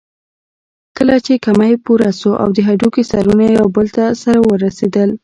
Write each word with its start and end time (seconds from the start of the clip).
کله 0.97 1.15
چې 1.25 1.33
کمى 1.45 1.71
پوره 1.85 2.09
شو 2.19 2.31
او 2.41 2.49
د 2.55 2.59
هډوکي 2.67 3.03
سرونه 3.11 3.45
يو 3.57 3.65
بل 3.75 3.87
ته 3.95 4.05
سره 4.23 4.39
ورسېدل. 4.49 5.09